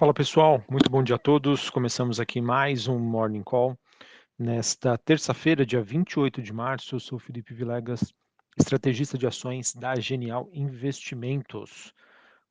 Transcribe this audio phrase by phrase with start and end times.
[0.00, 1.68] Fala pessoal, muito bom dia a todos.
[1.68, 3.78] Começamos aqui mais um Morning Call.
[4.38, 8.10] Nesta terça-feira, dia 28 de março, eu sou Felipe Vilegas,
[8.58, 11.92] estrategista de ações da Genial Investimentos.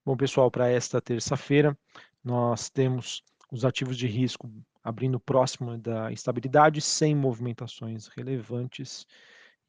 [0.06, 1.76] Bom pessoal, para esta terça-feira,
[2.24, 4.48] nós temos os ativos de risco
[4.84, 9.08] abrindo próximo da estabilidade, sem movimentações relevantes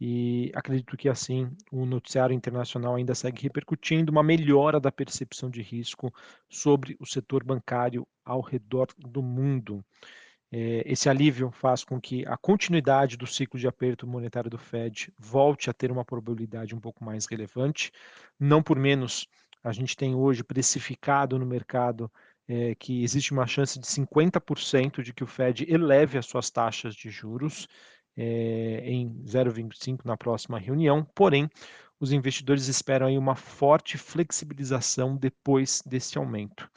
[0.01, 5.61] e acredito que assim o noticiário internacional ainda segue repercutindo uma melhora da percepção de
[5.61, 6.13] risco
[6.49, 9.85] sobre o setor bancário ao redor do mundo.
[10.51, 15.13] É, esse alívio faz com que a continuidade do ciclo de aperto monetário do Fed
[15.19, 17.93] volte a ter uma probabilidade um pouco mais relevante.
[18.39, 19.29] Não por menos,
[19.63, 22.11] a gente tem hoje precificado no mercado
[22.49, 26.97] é, que existe uma chance de 50% de que o Fed eleve as suas taxas
[26.97, 27.69] de juros
[28.17, 31.49] é, em 0,25 na próxima reunião, porém,
[31.99, 36.69] os investidores esperam aí uma forte flexibilização depois desse aumento.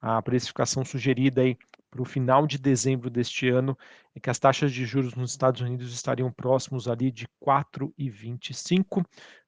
[0.00, 1.56] A precificação sugerida aí
[1.90, 3.78] para o final de dezembro deste ano
[4.16, 9.04] é que as taxas de juros nos Estados Unidos estariam próximos ali de 4,25.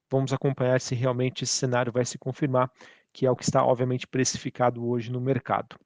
[0.09, 2.71] Vamos acompanhar se realmente esse cenário vai se confirmar,
[3.11, 5.77] que é o que está obviamente precificado hoje no mercado.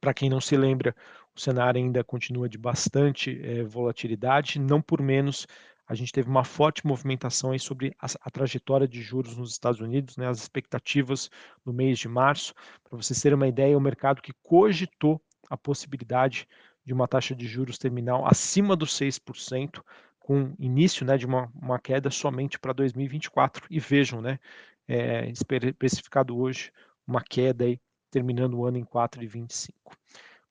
[0.00, 0.94] Para quem não se lembra,
[1.36, 5.46] o cenário ainda continua de bastante é, volatilidade, não por menos
[5.86, 9.80] a gente teve uma forte movimentação aí sobre a, a, trajetória de juros nos Estados
[9.80, 11.30] Unidos, né, as expectativas
[11.64, 12.52] no mês de março.
[12.82, 16.48] Para vocês terem uma ideia, o mercado que cogitou a possibilidade
[16.84, 19.80] de uma taxa de juros terminal acima dos 6%,
[20.18, 23.64] com início né, de uma, uma queda somente para 2024.
[23.70, 24.40] E vejam, né,
[24.88, 26.72] é, especificado hoje,
[27.06, 27.78] uma queda aí,
[28.10, 29.70] terminando o ano em 4,25.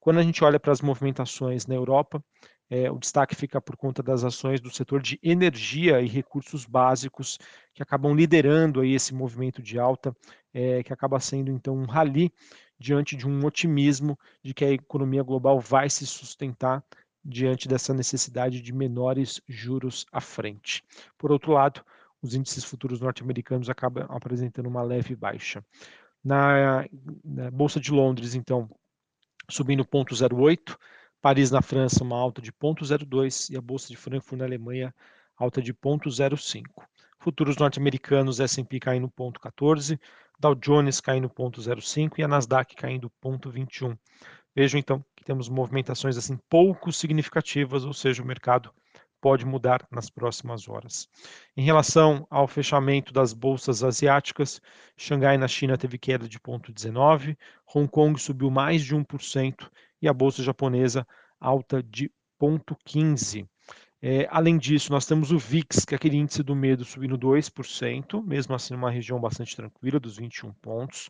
[0.05, 2.23] Quando a gente olha para as movimentações na Europa,
[2.69, 7.39] é, o destaque fica por conta das ações do setor de energia e recursos básicos,
[7.73, 10.15] que acabam liderando aí esse movimento de alta,
[10.53, 12.31] é, que acaba sendo então um rally
[12.77, 16.83] diante de um otimismo de que a economia global vai se sustentar
[17.23, 20.83] diante dessa necessidade de menores juros à frente.
[21.17, 21.83] Por outro lado,
[22.21, 25.65] os índices futuros norte-americanos acabam apresentando uma leve baixa.
[26.23, 26.85] Na,
[27.23, 28.69] na Bolsa de Londres, então,
[29.49, 30.77] subindo 0,08,
[31.21, 34.93] Paris na França uma alta de 0,02 e a Bolsa de Frankfurt na Alemanha
[35.37, 36.63] alta de 0,05.
[37.19, 39.99] Futuros norte-americanos, S&P caindo 0,14,
[40.39, 43.97] Dow Jones caindo 0,05 e a Nasdaq caindo 0,21.
[44.55, 48.71] Vejam então que temos movimentações assim pouco significativas, ou seja, o mercado
[49.25, 51.09] pode mudar nas próximas horas.
[51.57, 54.61] Em relação ao fechamento das bolsas asiáticas,
[54.95, 57.35] Xangai na China teve queda de 0,19,
[57.73, 59.67] Hong Kong subiu mais de 1%
[59.99, 61.07] e a bolsa japonesa
[61.39, 63.47] alta de 0,15.
[63.99, 68.23] É, além disso, nós temos o VIX, que é aquele índice do medo, subindo 2%,
[68.23, 71.09] mesmo assim numa região bastante tranquila, dos 21 pontos.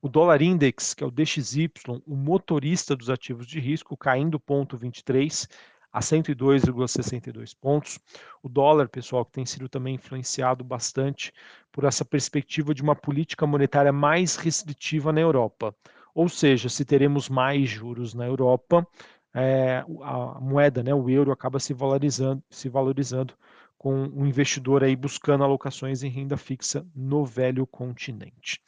[0.00, 1.68] O dólar index, que é o DXY,
[2.06, 5.48] o motorista dos ativos de risco, caindo 0,23
[5.92, 7.98] a 102,62 pontos.
[8.42, 11.32] O dólar, pessoal, que tem sido também influenciado bastante
[11.72, 15.74] por essa perspectiva de uma política monetária mais restritiva na Europa.
[16.14, 18.86] Ou seja, se teremos mais juros na Europa,
[19.34, 23.34] é, a moeda, né, o euro, acaba se valorizando, se valorizando
[23.76, 28.60] com o investidor aí buscando alocações em renda fixa no velho continente.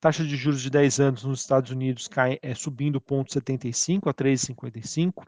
[0.00, 5.22] Taxa de juros de 10 anos nos Estados Unidos cai, é, subindo 0,75 a 3,55.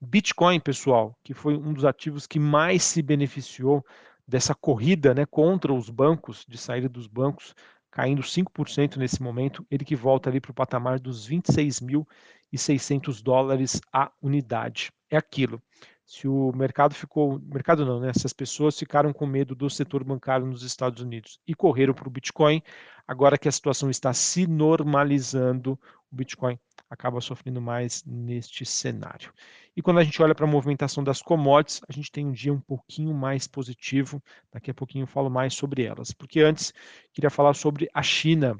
[0.00, 3.86] Bitcoin, pessoal, que foi um dos ativos que mais se beneficiou
[4.26, 7.54] dessa corrida né, contra os bancos, de saída dos bancos,
[7.88, 14.10] caindo 5% nesse momento, ele que volta ali para o patamar dos 26.600 dólares a
[14.20, 14.90] unidade.
[15.08, 15.62] É aquilo.
[16.06, 18.12] Se o mercado ficou, mercado não, né?
[18.14, 22.06] Se as pessoas ficaram com medo do setor bancário nos Estados Unidos e correram para
[22.06, 22.62] o Bitcoin,
[23.08, 25.72] agora que a situação está se normalizando,
[26.12, 26.56] o Bitcoin
[26.88, 29.32] acaba sofrendo mais neste cenário.
[29.76, 32.52] E quando a gente olha para a movimentação das commodities, a gente tem um dia
[32.52, 34.22] um pouquinho mais positivo.
[34.52, 36.12] Daqui a pouquinho eu falo mais sobre elas.
[36.12, 36.72] Porque antes,
[37.12, 38.56] queria falar sobre a China.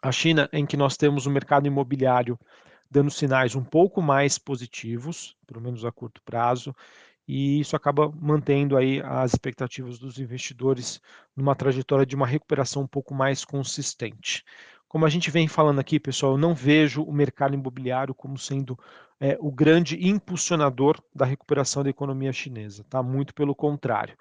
[0.00, 2.38] A China, em que nós temos o mercado imobiliário
[2.90, 6.74] dando sinais um pouco mais positivos, pelo menos a curto prazo,
[7.26, 11.00] e isso acaba mantendo aí as expectativas dos investidores
[11.34, 14.44] numa trajetória de uma recuperação um pouco mais consistente.
[14.86, 18.78] Como a gente vem falando aqui, pessoal, eu não vejo o mercado imobiliário como sendo
[19.18, 23.02] é, o grande impulsionador da recuperação da economia chinesa, tá?
[23.02, 24.16] Muito pelo contrário.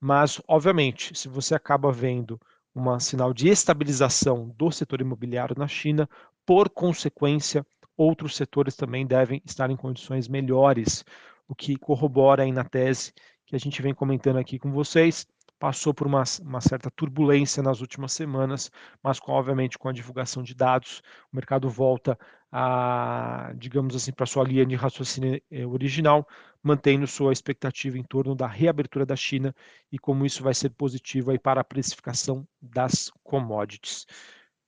[0.00, 2.40] Mas, obviamente, se você acaba vendo
[2.74, 6.08] um sinal de estabilização do setor imobiliário na China,
[6.44, 7.64] por consequência,
[7.96, 11.04] outros setores também devem estar em condições melhores,
[11.48, 13.12] o que corrobora aí na tese
[13.46, 15.26] que a gente vem comentando aqui com vocês,
[15.58, 18.70] passou por uma, uma, certa turbulência nas últimas semanas,
[19.02, 21.02] mas com, obviamente com a divulgação de dados,
[21.32, 22.18] o mercado volta
[22.50, 26.26] a, digamos assim, para sua linha de raciocínio eh, original,
[26.62, 29.54] mantendo sua expectativa em torno da reabertura da China
[29.90, 34.06] e como isso vai ser positivo aí para a precificação das commodities,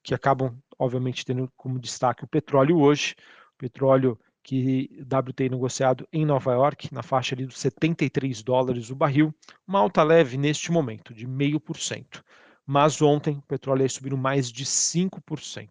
[0.02, 3.14] que acabam, obviamente, tendo como destaque o petróleo hoje,
[3.54, 8.96] o petróleo que WTI negociado em Nova York, na faixa ali dos 73 dólares o
[8.96, 9.34] barril,
[9.66, 12.22] uma alta leve neste momento, de 0,5%.
[12.66, 15.69] Mas ontem o petróleo subiu mais de 5%.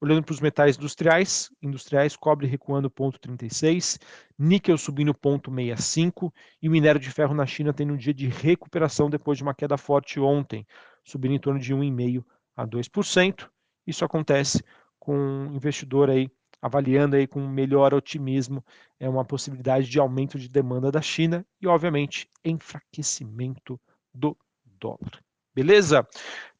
[0.00, 3.98] Olhando para os metais industriais, industriais, cobre recuando 0,36,
[4.38, 9.08] níquel subindo 0,65 e o minério de ferro na China tendo um dia de recuperação
[9.08, 10.66] depois de uma queda forte ontem,
[11.02, 12.24] subindo em torno de 1,5%
[12.56, 13.48] a 2%.
[13.86, 14.62] Isso acontece
[14.98, 16.30] com um investidor aí
[16.64, 18.64] avaliando aí com melhor otimismo
[18.98, 23.78] é uma possibilidade de aumento de demanda da China e, obviamente, enfraquecimento
[24.14, 24.34] do
[24.64, 25.22] dólar.
[25.54, 26.08] Beleza?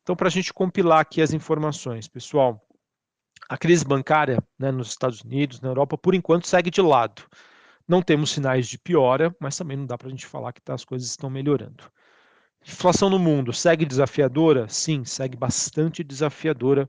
[0.02, 2.62] Então, para a gente compilar aqui as informações, pessoal,
[3.48, 7.22] a crise bancária né, nos Estados Unidos, na Europa, por enquanto segue de lado.
[7.88, 10.74] Não temos sinais de piora, mas também não dá para a gente falar que tá,
[10.74, 11.82] as coisas estão melhorando.
[12.66, 14.68] Inflação no mundo segue desafiadora?
[14.68, 16.88] Sim, segue bastante desafiadora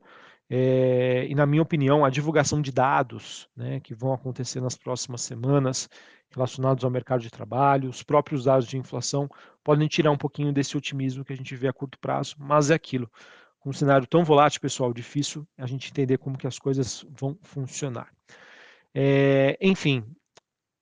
[0.50, 5.22] é, e, na minha opinião, a divulgação de dados né, que vão acontecer nas próximas
[5.22, 5.90] semanas
[6.30, 9.30] relacionados ao mercado de trabalho, os próprios dados de inflação
[9.64, 12.76] podem tirar um pouquinho desse otimismo que a gente vê a curto prazo, mas é
[12.76, 13.10] aquilo.
[13.66, 18.12] Um cenário tão volátil, pessoal, difícil a gente entender como que as coisas vão funcionar.
[18.94, 20.06] É, enfim,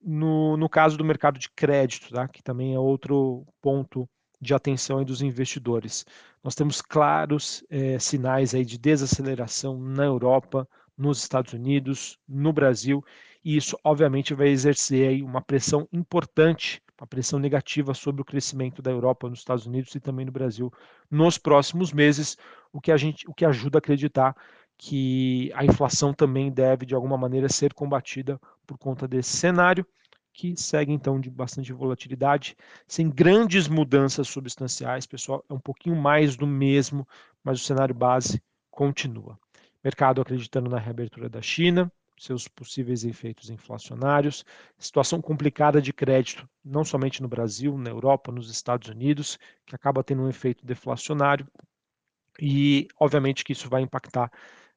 [0.01, 4.09] no, no caso do mercado de crédito, tá, que também é outro ponto
[4.43, 6.05] de atenção dos investidores.
[6.43, 10.67] Nós temos claros é, sinais aí de desaceleração na Europa,
[10.97, 13.03] nos Estados Unidos, no Brasil,
[13.43, 18.81] e isso obviamente vai exercer aí uma pressão importante, uma pressão negativa sobre o crescimento
[18.81, 20.71] da Europa, nos Estados Unidos e também no Brasil
[21.09, 22.37] nos próximos meses,
[22.71, 24.35] o que a gente, o que ajuda a acreditar
[24.77, 29.85] que a inflação também deve de alguma maneira ser combatida por conta desse cenário
[30.33, 32.57] que segue então de bastante volatilidade,
[32.87, 37.07] sem grandes mudanças substanciais, pessoal, é um pouquinho mais do mesmo,
[37.43, 38.41] mas o cenário base
[38.71, 39.39] continua.
[39.83, 44.43] Mercado acreditando na reabertura da China, seus possíveis efeitos inflacionários,
[44.77, 50.03] situação complicada de crédito, não somente no Brasil, na Europa, nos Estados Unidos, que acaba
[50.03, 51.47] tendo um efeito deflacionário,
[52.39, 54.31] e obviamente que isso vai impactar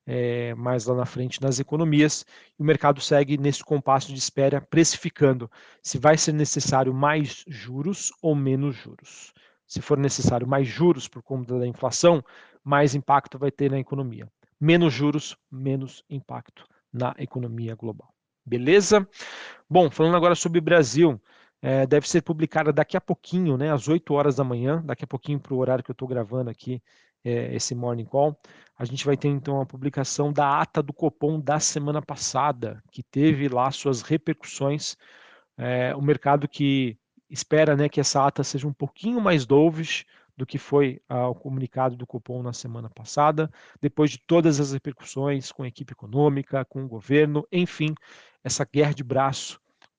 [0.06, 2.24] é, mais lá na frente nas economias,
[2.58, 5.50] e o mercado segue nesse compasso de espera, precificando
[5.82, 9.32] se vai ser necessário mais juros ou menos juros.
[9.66, 12.24] Se for necessário mais juros por conta da inflação,
[12.62, 14.30] mais impacto vai ter na economia.
[14.60, 18.14] Menos juros, menos impacto na economia global.
[18.44, 19.06] Beleza?
[19.68, 21.20] Bom, falando agora sobre Brasil,
[21.60, 25.06] é, deve ser publicada daqui a pouquinho, né, às 8 horas da manhã, daqui a
[25.06, 26.80] pouquinho para o horário que eu estou gravando aqui
[27.26, 28.38] é, esse Morning Call.
[28.78, 33.02] A gente vai ter então a publicação da ata do Copom da semana passada, que
[33.02, 34.96] teve lá suas repercussões.
[35.58, 36.96] É, o mercado que
[37.28, 40.04] espera né, que essa ata seja um pouquinho mais dovish
[40.36, 43.50] do que foi ah, o comunicado do Copom na semana passada,
[43.80, 47.94] depois de todas as repercussões com a equipe econômica, com o governo, enfim,
[48.44, 49.58] essa guerra de braço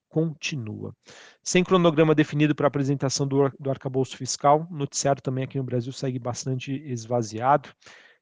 [0.09, 0.95] continua.
[1.43, 5.91] Sem cronograma definido para apresentação do, do arcabouço fiscal, o noticiário também aqui no Brasil
[5.93, 7.69] segue bastante esvaziado.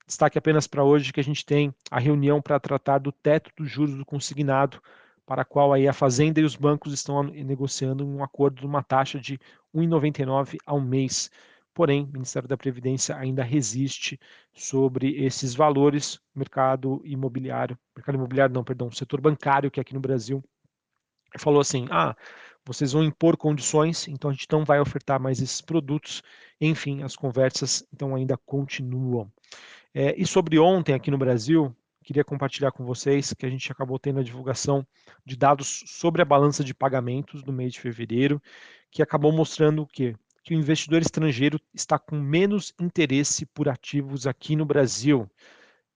[0.08, 3.70] Destaque apenas para hoje que a gente tem a reunião para tratar do teto dos
[3.70, 4.80] juros do consignado,
[5.26, 8.84] para a qual aí a Fazenda e os bancos estão negociando um acordo de uma
[8.84, 9.40] taxa de
[9.74, 11.32] 1,99 ao mês.
[11.74, 14.20] Porém, o Ministério da Previdência ainda resiste
[14.54, 16.20] sobre esses valores.
[16.34, 20.44] Mercado imobiliário, mercado imobiliário não, perdão, setor bancário que aqui no Brasil
[21.40, 22.16] falou assim: ah,
[22.66, 26.24] vocês vão impor condições, então a gente não vai ofertar mais esses produtos.
[26.60, 29.32] Enfim, as conversas então ainda continuam.
[29.94, 31.74] É, e sobre ontem aqui no Brasil,
[32.04, 34.86] queria compartilhar com vocês que a gente acabou tendo a divulgação
[35.26, 38.42] de dados sobre a balança de pagamentos do mês de fevereiro,
[38.92, 40.16] que acabou mostrando o quê?
[40.44, 45.30] Que o investidor estrangeiro está com menos interesse por ativos aqui no Brasil,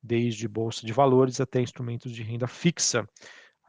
[0.01, 3.07] desde bolsa de valores até instrumentos de renda fixa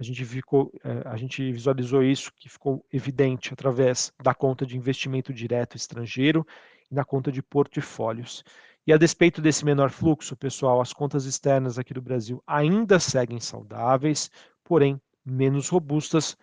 [0.00, 4.74] a gente, ficou, eh, a gente visualizou isso que ficou evidente através da conta de
[4.74, 6.46] investimento direto estrangeiro
[6.90, 8.42] e na conta de portfólios.
[8.86, 13.38] E a despeito desse menor fluxo, pessoal, as contas externas aqui do Brasil ainda seguem
[13.38, 14.30] saudáveis,
[14.64, 16.34] porém menos robustas.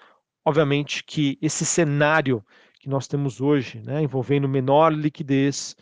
[0.46, 2.46] Obviamente que esse cenário
[2.80, 5.76] que nós temos hoje, né, envolvendo menor liquidez,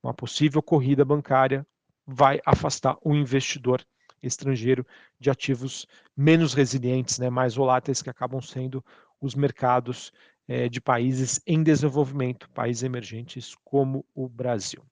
[0.00, 1.66] uma possível corrida bancária,
[2.06, 3.84] vai afastar o investidor
[4.22, 4.86] estrangeiro
[5.18, 8.84] de ativos menos resilientes, né, mais voláteis, que acabam sendo
[9.20, 10.12] os mercados
[10.48, 14.82] é, de países em desenvolvimento, países emergentes como o Brasil.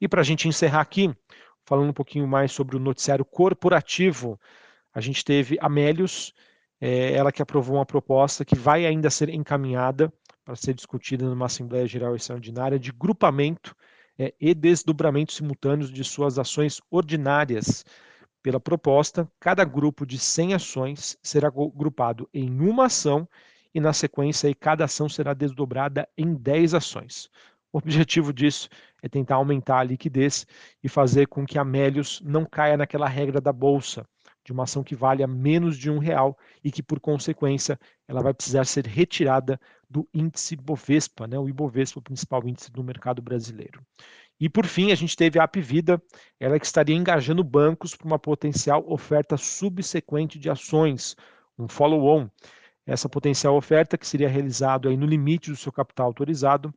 [0.00, 1.14] E para a gente encerrar aqui,
[1.64, 4.38] falando um pouquinho mais sobre o noticiário corporativo,
[4.94, 6.32] a gente teve a Melius,
[6.80, 10.12] é, ela que aprovou uma proposta que vai ainda ser encaminhada
[10.44, 13.74] para ser discutida numa Assembleia Geral Extraordinária de grupamento
[14.18, 17.84] é, e desdobramento simultâneos de suas ações ordinárias.
[18.46, 23.28] Pela proposta, cada grupo de 100 ações será agrupado em uma ação
[23.74, 27.28] e, na sequência, cada ação será desdobrada em 10 ações.
[27.72, 28.68] O objetivo disso
[29.02, 30.46] é tentar aumentar a liquidez
[30.80, 34.06] e fazer com que a Melius não caia naquela regra da bolsa,
[34.44, 37.76] de uma ação que valha menos de um real e que, por consequência,
[38.06, 39.58] ela vai precisar ser retirada
[39.90, 43.84] do índice Bovespa, né, o Ibovespa, o principal índice do mercado brasileiro.
[44.38, 46.02] E por fim, a gente teve a Apvida,
[46.38, 51.16] ela que estaria engajando bancos para uma potencial oferta subsequente de ações,
[51.58, 52.28] um follow-on.
[52.86, 56.72] Essa potencial oferta que seria realizado aí no limite do seu capital autorizado,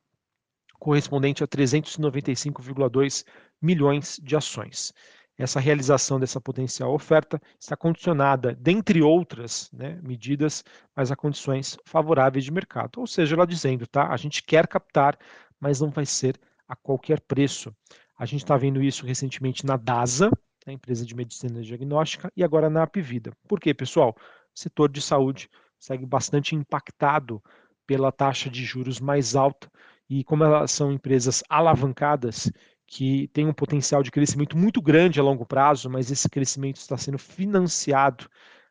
[0.79, 3.25] correspondente a 395,2
[3.61, 4.93] milhões de ações
[5.39, 12.43] essa realização dessa potencial oferta está condicionada, dentre outras né, medidas, mas a condições favoráveis
[12.43, 12.99] de mercado.
[12.99, 14.09] Ou seja, ela dizendo, tá?
[14.09, 15.17] A gente quer captar,
[15.57, 16.37] mas não vai ser
[16.69, 17.75] a qualquer preço.
[18.17, 20.29] A gente está vendo isso recentemente na DASA,
[20.65, 23.33] a empresa de medicina diagnóstica, e agora na Apvida.
[23.47, 24.15] Por quê, pessoal?
[24.55, 25.49] O setor de saúde
[25.79, 27.41] segue bastante impactado
[27.87, 29.69] pela taxa de juros mais alta
[30.09, 32.51] e como elas são empresas alavancadas,
[32.85, 36.97] que tem um potencial de crescimento muito grande a longo prazo, mas esse crescimento está
[36.97, 38.27] sendo financiado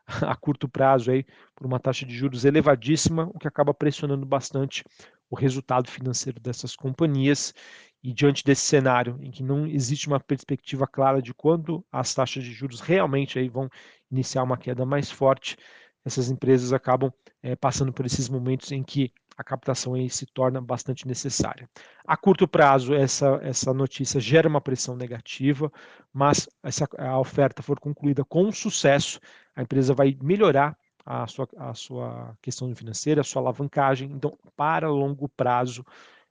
[0.07, 1.25] a curto prazo aí
[1.55, 4.83] por uma taxa de juros elevadíssima, o que acaba pressionando bastante
[5.31, 7.55] o resultado financeiro dessas companhias.
[8.03, 12.45] E diante desse cenário em que não existe uma perspectiva clara de quando as taxas
[12.45, 13.69] de juros realmente aí vão
[14.11, 15.57] iniciar uma queda mais forte,
[16.05, 17.13] essas empresas acabam
[17.43, 21.69] é, passando por esses momentos em que a captação aí se torna bastante necessária.
[22.05, 25.71] A curto prazo, essa, essa notícia gera uma pressão negativa,
[26.13, 29.21] mas se a oferta for concluída com sucesso,
[29.55, 30.77] a empresa vai melhorar
[31.07, 34.11] a sua, a sua questão financeira, a sua alavancagem.
[34.11, 35.85] Então, para longo prazo,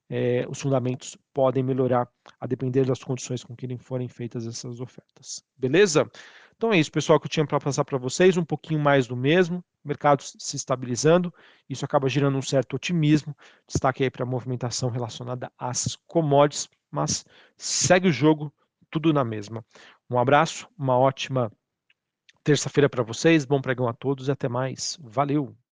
[0.10, 2.08] é, os fundamentos podem melhorar
[2.40, 5.44] a depender das condições com que forem feitas essas ofertas.
[5.58, 6.10] Beleza?
[6.56, 9.16] Então é isso, pessoal, que eu tinha para passar para vocês, um pouquinho mais do
[9.16, 11.34] mesmo, mercado se estabilizando,
[11.70, 13.36] isso acaba gerando um certo otimismo,
[13.68, 18.52] destaque aí para a movimentação relacionada às commodities, mas segue o jogo,
[18.90, 19.64] tudo na mesma.
[20.10, 21.52] Um abraço, uma ótima
[22.44, 24.98] terça-feira para vocês, bom pregão a todos e até mais.
[25.02, 25.58] Valeu!